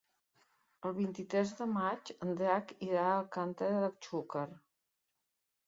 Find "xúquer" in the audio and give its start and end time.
4.09-4.45